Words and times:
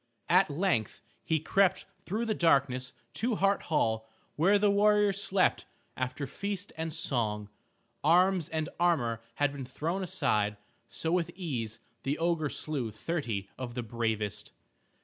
At 0.29 0.49
length 0.49 1.03
he 1.23 1.39
crept 1.39 1.85
through 2.07 2.25
the 2.25 2.33
darkness 2.33 2.93
to 3.13 3.35
Hart 3.35 3.61
Hall 3.69 4.09
where 4.35 4.57
the 4.57 4.71
warriors 4.71 5.21
slept 5.21 5.67
after 5.95 6.25
feast 6.25 6.73
and 6.75 6.91
song. 6.91 7.49
Arms 8.03 8.49
and 8.49 8.67
armor 8.79 9.21
had 9.35 9.51
been 9.51 9.63
thrown 9.63 10.01
aside, 10.01 10.57
so 10.87 11.11
with 11.11 11.29
ease 11.35 11.77
the 12.01 12.17
ogre 12.17 12.49
slew 12.49 12.89
thirty 12.89 13.47
of 13.59 13.75
the 13.75 13.83
bravest. 13.83 14.51